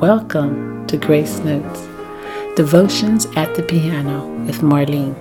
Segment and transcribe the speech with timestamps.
[0.00, 1.86] Welcome to Grace Notes,
[2.56, 5.14] Devotions at the Piano with Marlene.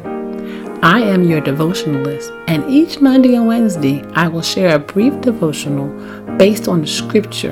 [0.82, 5.89] I am your devotionalist, and each Monday and Wednesday I will share a brief devotional
[6.38, 7.52] based on the scripture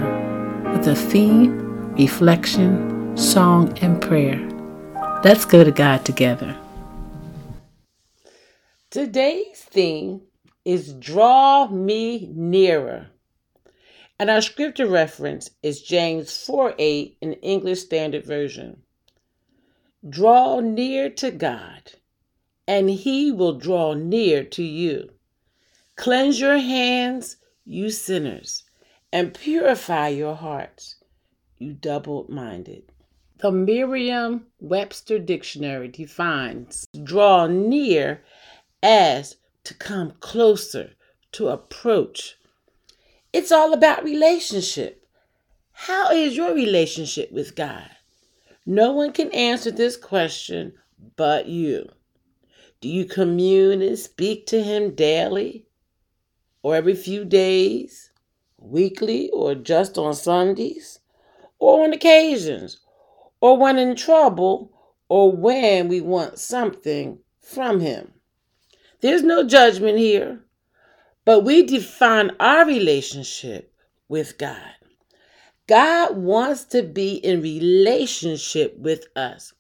[0.72, 4.40] with a theme, reflection, song, and prayer.
[5.26, 6.56] Let's go to God together.
[8.90, 10.22] Today's theme
[10.64, 13.08] is Draw Me Nearer.
[14.20, 18.82] And our scripture reference is James 4 8 in English Standard Version.
[20.10, 21.94] Draw near to God,
[22.68, 25.12] and he will draw near to you.
[25.96, 28.64] Cleanse your hands, you sinners,
[29.12, 30.96] and purify your hearts,
[31.58, 32.92] you double minded.
[33.40, 38.24] The Merriam Webster Dictionary defines draw near
[38.82, 40.94] as to come closer,
[41.34, 42.36] to approach,
[43.34, 45.06] it's all about relationship.
[45.72, 47.90] How is your relationship with God?
[48.66, 50.74] No one can answer this question
[51.16, 51.90] but you.
[52.82, 55.68] Do you commune and speak to Him daily,
[56.62, 58.12] or every few days,
[58.58, 61.00] weekly, or just on Sundays,
[61.60, 62.80] or on occasions,
[63.42, 64.72] or when in trouble,
[65.10, 68.14] or when we want something from Him?
[69.02, 70.42] There's no judgment here.
[71.28, 73.74] But we define our relationship
[74.08, 74.72] with God.
[75.68, 79.52] God wants to be in relationship with us.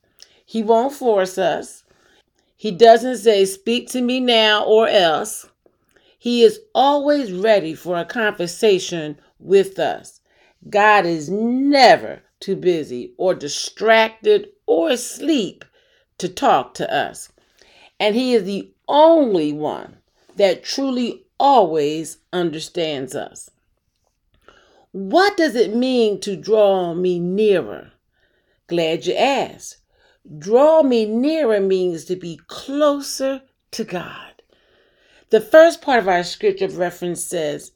[0.45, 1.83] He won't force us.
[2.55, 5.49] He doesn't say, Speak to me now or else.
[6.17, 10.21] He is always ready for a conversation with us.
[10.69, 15.65] God is never too busy or distracted or asleep
[16.19, 17.27] to talk to us.
[17.99, 19.97] And He is the only one
[20.37, 23.49] that truly always understands us.
[24.91, 27.91] What does it mean to draw me nearer?
[28.67, 29.77] Glad you asked.
[30.39, 33.41] Draw me nearer means to be closer
[33.71, 34.41] to God.
[35.29, 37.71] The first part of our scripture reference says,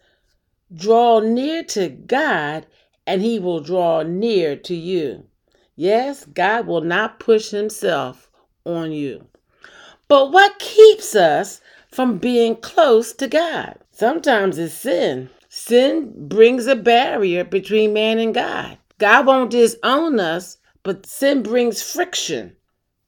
[0.74, 2.66] Draw near to God,
[3.06, 5.26] and he will draw near to you.
[5.76, 8.30] Yes, God will not push himself
[8.66, 9.28] on you.
[10.08, 13.76] But what keeps us from being close to God.
[13.92, 15.30] Sometimes it's sin.
[15.50, 18.78] Sin brings a barrier between man and God.
[18.98, 22.56] God won't disown us, but sin brings friction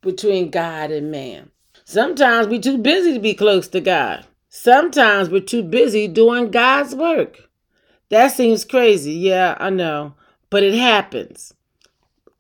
[0.01, 1.51] between God and man.
[1.85, 4.25] Sometimes we're too busy to be close to God.
[4.49, 7.49] Sometimes we're too busy doing God's work.
[8.09, 9.13] That seems crazy.
[9.13, 10.15] Yeah, I know.
[10.49, 11.53] But it happens.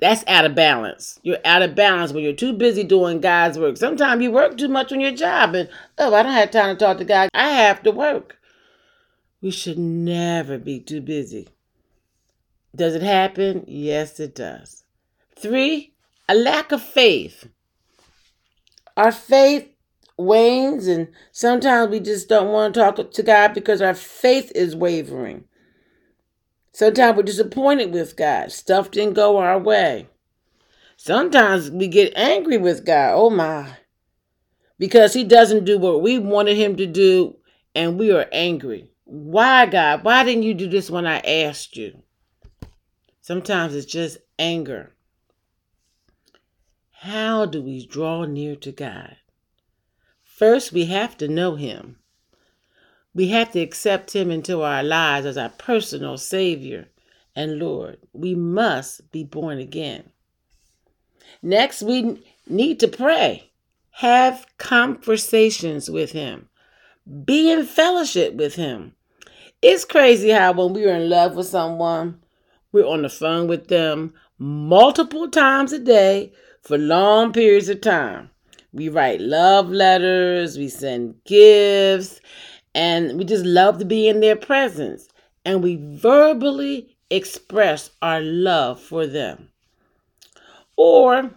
[0.03, 1.17] That's out of balance.
[1.23, 3.77] You're out of balance when you're too busy doing God's work.
[3.77, 6.77] Sometimes you work too much on your job and, oh, I don't have time to
[6.77, 7.29] talk to God.
[7.33, 8.37] I have to work.
[9.41, 11.47] We should never be too busy.
[12.75, 13.63] Does it happen?
[13.65, 14.83] Yes, it does.
[15.37, 15.93] Three,
[16.27, 17.47] a lack of faith.
[18.97, 19.69] Our faith
[20.17, 24.75] wanes, and sometimes we just don't want to talk to God because our faith is
[24.75, 25.45] wavering.
[26.73, 28.51] Sometimes we're disappointed with God.
[28.51, 30.07] Stuff didn't go our way.
[30.97, 33.13] Sometimes we get angry with God.
[33.15, 33.77] Oh my.
[34.79, 37.37] Because he doesn't do what we wanted him to do
[37.75, 38.89] and we are angry.
[39.05, 40.03] Why, God?
[40.03, 42.01] Why didn't you do this when I asked you?
[43.21, 44.93] Sometimes it's just anger.
[46.91, 49.17] How do we draw near to God?
[50.23, 51.97] First, we have to know him.
[53.15, 56.87] We have to accept Him into our lives as our personal Savior
[57.35, 57.97] and Lord.
[58.13, 60.11] We must be born again.
[61.41, 63.51] Next, we need to pray,
[63.91, 66.49] have conversations with Him,
[67.25, 68.95] be in fellowship with Him.
[69.61, 72.19] It's crazy how when we're in love with someone,
[72.71, 78.29] we're on the phone with them multiple times a day for long periods of time.
[78.73, 82.19] We write love letters, we send gifts,
[82.75, 85.07] and we just love to be in their presence
[85.45, 89.49] and we verbally express our love for them.
[90.75, 91.31] Or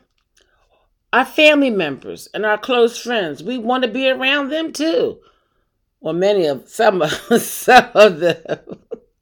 [1.13, 5.19] our family members and our close friends, we want to be around them too.
[6.01, 7.11] Well, many of some of
[7.43, 8.79] some of them.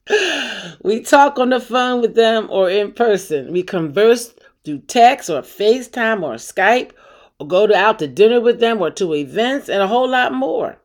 [0.83, 3.53] we talk on the phone with them or in person.
[3.53, 4.35] We converse
[4.65, 6.93] through text or FaceTime or Skype
[7.39, 10.33] or go to, out to dinner with them or to events and a whole lot
[10.33, 10.79] more.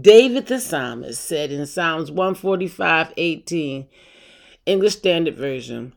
[0.00, 3.86] David the psalmist said in Psalms 145 18,
[4.66, 5.94] English Standard Version,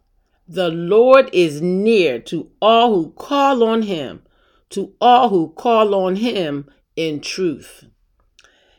[0.47, 4.21] The Lord is near to all who call on him,
[4.69, 7.86] to all who call on him in truth.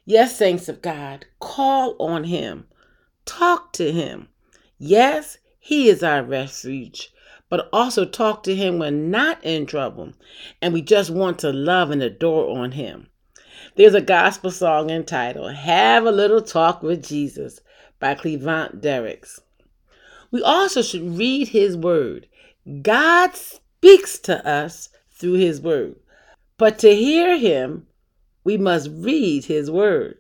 [0.05, 2.69] Yes, saints of God, call on him,
[3.25, 4.29] talk to him.
[4.83, 7.13] Yes, He is our refuge,
[7.51, 10.15] but also talk to Him when not in trouble
[10.63, 13.09] and we just want to love and adore on Him.
[13.77, 17.61] There's a gospel song entitled Have a Little Talk with Jesus
[17.99, 19.41] by Cleavant Derricks.
[20.31, 22.27] We also should read His Word.
[22.83, 25.97] God speaks to us through His Word,
[26.59, 27.87] but to hear Him,
[28.45, 30.19] we must read His Word.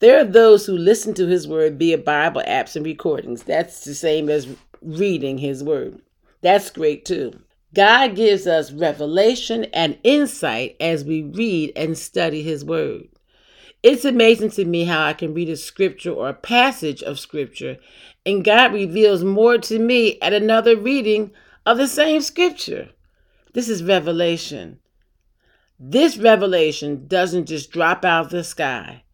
[0.00, 3.44] There are those who listen to his word via Bible apps and recordings.
[3.44, 4.48] That's the same as
[4.82, 6.00] reading his word.
[6.42, 7.40] That's great too.
[7.74, 13.08] God gives us revelation and insight as we read and study his word.
[13.82, 17.76] It's amazing to me how I can read a scripture or a passage of scripture
[18.26, 21.30] and God reveals more to me at another reading
[21.66, 22.90] of the same scripture.
[23.52, 24.80] This is revelation.
[25.78, 29.04] This revelation doesn't just drop out of the sky.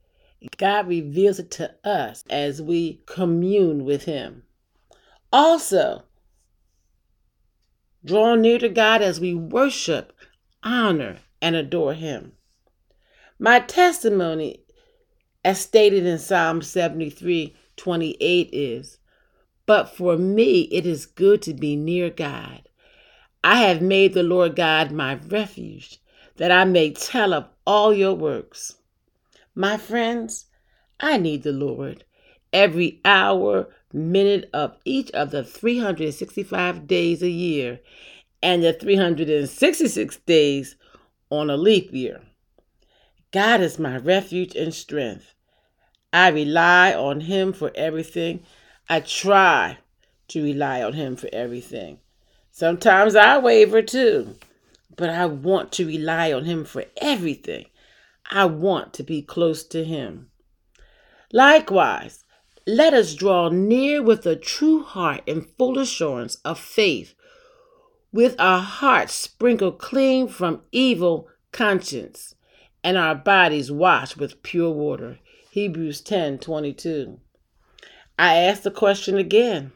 [0.56, 4.44] God reveals it to us as we commune with Him.
[5.32, 6.04] Also,
[8.04, 10.12] draw near to God as we worship,
[10.62, 12.32] honor, and adore Him.
[13.38, 14.64] My testimony,
[15.44, 18.98] as stated in Psalm 73 28, is
[19.66, 22.68] But for me it is good to be near God.
[23.42, 25.98] I have made the Lord God my refuge,
[26.36, 28.76] that I may tell of all your works.
[29.54, 30.46] My friends,
[30.98, 32.04] I need the Lord
[32.52, 37.80] every hour, minute of each of the 365 days a year
[38.42, 40.76] and the 366 days
[41.30, 42.22] on a leap year.
[43.32, 45.34] God is my refuge and strength.
[46.12, 48.42] I rely on Him for everything.
[48.88, 49.78] I try
[50.28, 51.98] to rely on Him for everything.
[52.50, 54.36] Sometimes I waver too,
[54.96, 57.66] but I want to rely on Him for everything.
[58.28, 60.30] I want to be close to Him.
[61.32, 62.24] Likewise,
[62.70, 67.14] let us draw near with a true heart and full assurance of faith,
[68.12, 72.34] with our hearts sprinkled clean from evil conscience,
[72.84, 75.18] and our bodies washed with pure water.
[75.50, 77.18] Hebrews 10 22.
[78.16, 79.72] I ask the question again.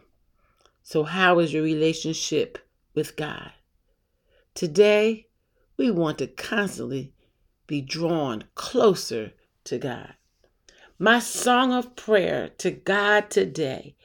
[0.82, 2.58] So, how is your relationship
[2.94, 3.50] with God?
[4.54, 5.26] Today,
[5.76, 7.12] we want to constantly
[7.66, 9.32] be drawn closer
[9.64, 10.14] to God.
[10.98, 13.96] My song of prayer to God today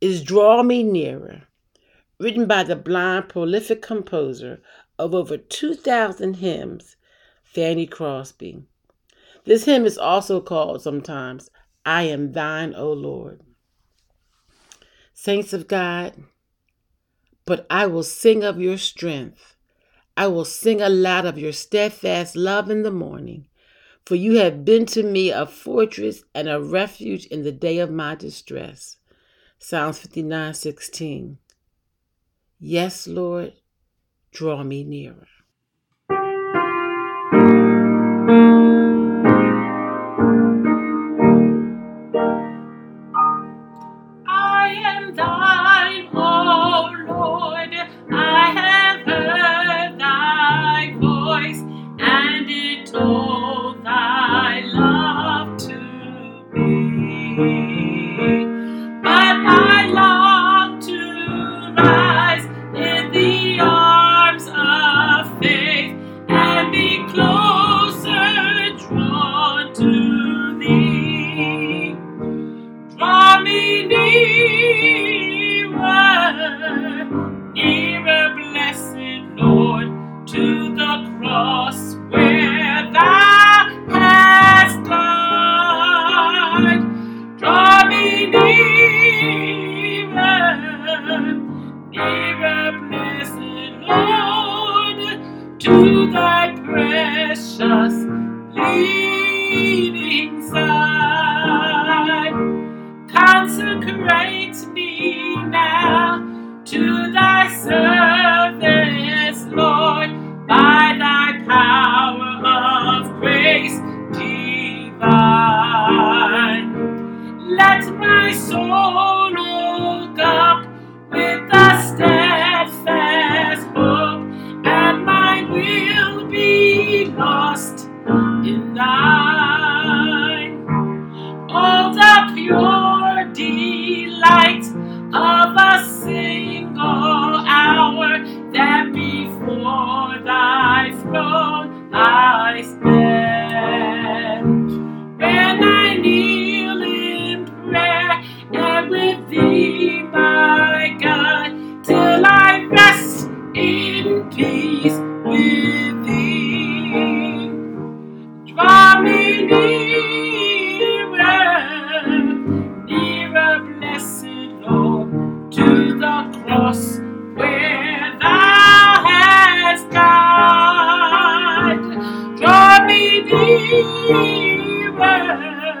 [0.00, 1.42] is Draw Me Nearer,
[2.18, 4.62] written by the blind, prolific composer
[4.98, 6.96] of over 2,000 hymns,
[7.44, 8.64] Fanny Crosby.
[9.44, 11.50] This hymn is also called sometimes,
[11.84, 13.42] I Am Thine, O Lord.
[15.12, 16.14] Saints of God,
[17.44, 19.52] but I will sing of your strength
[20.16, 23.46] I will sing aloud of your steadfast love in the morning,
[24.04, 27.90] for you have been to me a fortress and a refuge in the day of
[27.90, 28.96] my distress.
[29.58, 31.38] Psalms 59 16.
[32.58, 33.54] Yes, Lord,
[34.32, 35.26] draw me nearer.
[81.42, 81.81] When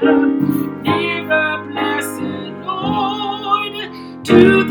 [0.04, 2.20] Ever blessed
[2.66, 4.61] Lord, to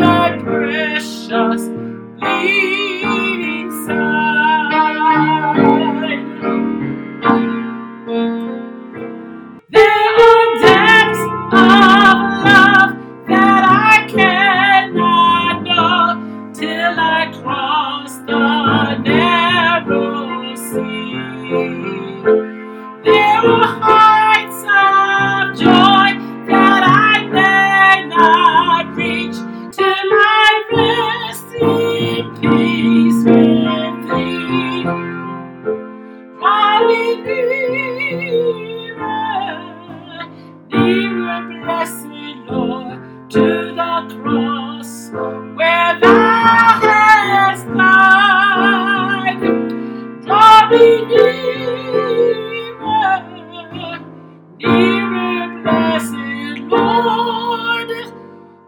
[56.72, 57.90] Lord,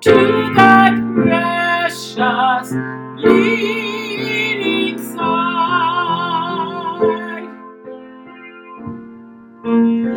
[0.01, 2.71] to thy precious
[3.15, 5.23] bleeding side.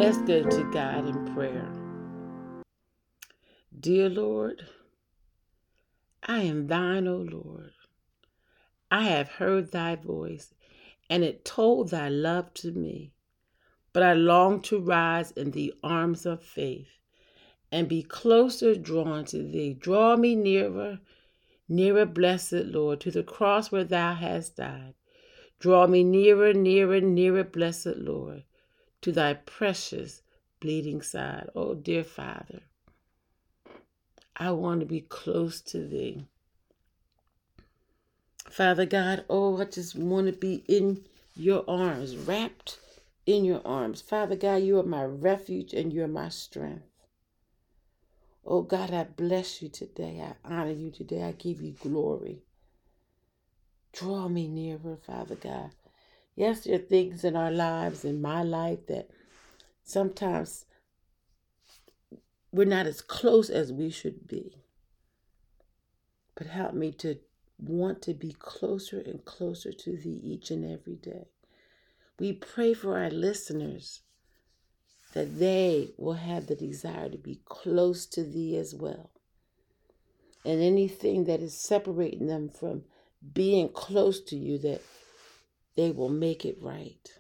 [0.00, 1.73] Let's go to God in prayer.
[3.78, 4.66] Dear Lord,
[6.25, 7.71] I am thine, O Lord.
[8.90, 10.52] I have heard thy voice,
[11.09, 13.12] and it told thy love to me.
[13.93, 16.88] But I long to rise in the arms of faith
[17.73, 19.75] and be closer drawn to thee.
[19.75, 21.00] Draw me nearer,
[21.68, 24.94] nearer, blessed Lord, to the cross where thou hast died.
[25.58, 28.44] Draw me nearer, nearer, nearer, blessed Lord,
[29.00, 30.23] to thy precious
[30.61, 31.49] bleeding side.
[31.54, 32.62] Oh, dear Father,
[34.37, 36.26] I want to be close to thee.
[38.50, 41.04] Father God, oh, I just want to be in
[41.35, 42.78] your arms, wrapped
[43.26, 44.00] in your arms.
[44.00, 46.86] Father God, you are my refuge and you're my strength.
[48.49, 50.23] Oh God, I bless you today.
[50.23, 51.25] I honor you today.
[51.25, 52.45] I give you glory.
[53.93, 55.71] Draw me nearer, Father God.
[56.37, 59.09] Yes, there are things in our lives, in my life, that
[59.83, 60.67] sometimes
[62.53, 64.59] we're not as close as we should be.
[66.37, 67.19] But help me to
[67.59, 71.26] want to be closer and closer to thee each and every day.
[72.21, 74.03] We pray for our listeners
[75.16, 79.08] that they will have the desire to be close to thee as well.
[80.44, 82.82] And anything that is separating them from
[83.32, 84.82] being close to you, that
[85.75, 87.18] they will make it right.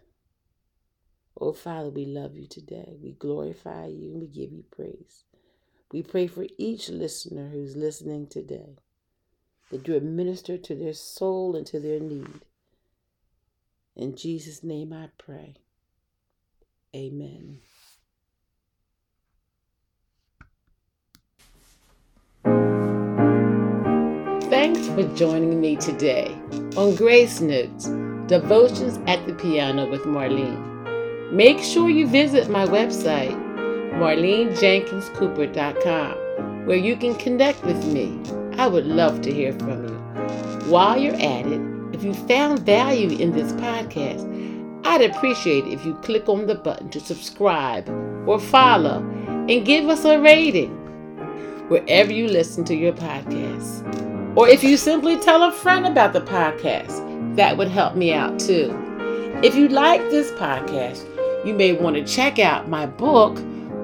[1.40, 2.98] Oh, Father, we love you today.
[3.02, 5.24] We glorify you and we give you praise.
[5.90, 8.76] We pray for each listener who's listening today
[9.70, 12.42] that you administer to their soul and to their need.
[13.96, 15.54] In Jesus' name I pray.
[16.94, 17.60] Amen.
[24.66, 26.34] Thanks for joining me today
[26.76, 27.86] on Grace Notes
[28.26, 31.32] Devotions at the Piano with Marlene.
[31.32, 33.30] Make sure you visit my website,
[33.92, 38.20] marlenejenkinscooper.com, where you can connect with me.
[38.58, 39.94] I would love to hear from you.
[40.68, 41.60] While you're at it,
[41.92, 44.26] if you found value in this podcast,
[44.84, 47.88] I'd appreciate if you click on the button to subscribe
[48.28, 50.72] or follow and give us a rating
[51.68, 54.15] wherever you listen to your podcasts.
[54.36, 58.38] Or if you simply tell a friend about the podcast, that would help me out
[58.38, 58.70] too.
[59.42, 61.06] If you like this podcast,
[61.46, 63.36] you may want to check out my book,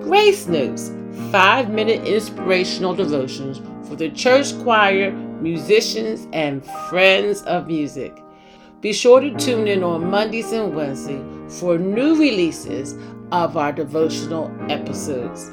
[0.02, 0.90] Grace Notes
[1.30, 8.22] Five Minute Inspirational Devotions for the Church Choir, Musicians, and Friends of Music.
[8.82, 12.94] Be sure to tune in on Mondays and Wednesdays for new releases
[13.30, 15.50] of our devotional episodes.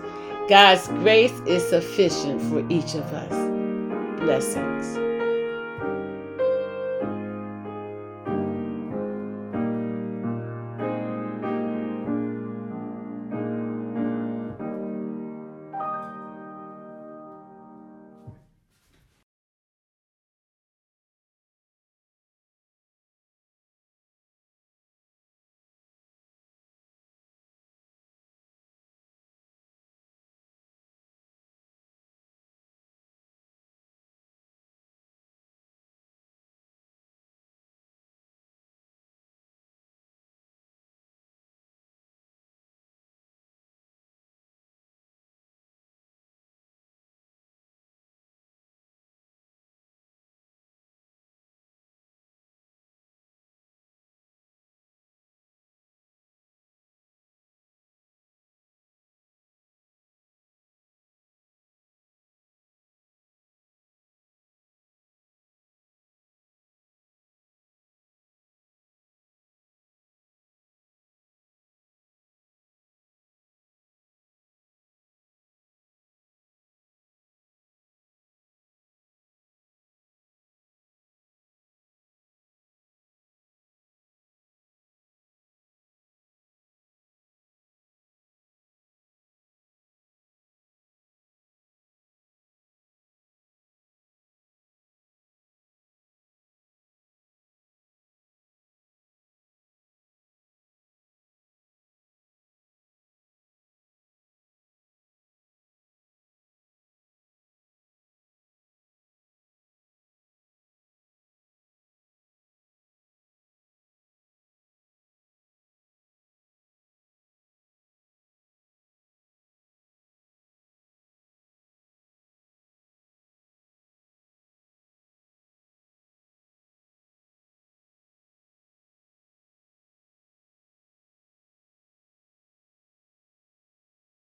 [0.49, 3.58] God's grace is sufficient for each of us.
[4.19, 5.08] Blessings.